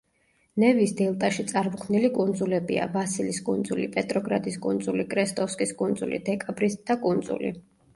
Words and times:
ნევის 0.61 0.93
დელტაში 1.01 1.45
წარმოქმნილი 1.51 2.09
კუნძულებია: 2.15 2.89
ვასილის 2.97 3.43
კუნძული, 3.53 3.87
პეტროგრადის 3.99 4.61
კუნძული, 4.67 5.09
კრესტოვსკის 5.17 5.79
კუნძული, 5.85 6.25
დეკაბრისტთა 6.33 7.03
კუნძული. 7.09 7.59